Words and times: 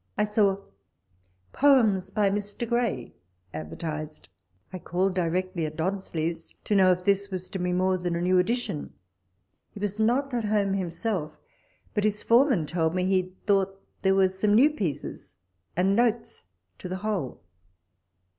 I 0.17 0.23
saw 0.23 0.57
Poems 1.53 2.09
by 2.09 2.31
Mr. 2.31 2.67
Graif 2.67 3.11
advertised: 3.53 4.29
I 4.73 4.79
called 4.79 5.13
directly 5.13 5.63
at 5.67 5.75
Dodsley's 5.77 6.55
to 6.63 6.73
know 6.73 6.91
if 6.91 7.03
this 7.03 7.29
was 7.29 7.47
to 7.49 7.59
be 7.59 7.71
more 7.71 7.99
than 7.99 8.15
a 8.15 8.21
new 8.21 8.39
edition 8.39 8.77
1 8.79 8.91
He 9.73 9.79
was 9.79 9.99
not 9.99 10.33
at 10.33 10.45
home 10.45 10.73
himself, 10.73 11.37
but 11.93 12.03
his 12.03 12.23
foreman 12.23 12.65
told 12.65 12.95
me 12.95 13.05
he 13.05 13.35
thought 13.45 13.79
there 14.01 14.15
were 14.15 14.29
some 14.29 14.55
new 14.55 14.71
pieces, 14.71 15.35
and 15.75 15.95
notes 15.95 15.99
walpole's 15.99 16.13
letters. 16.15 16.43
127 16.45 16.45
to 16.79 16.89
the 16.89 17.01
whole. 17.03 17.41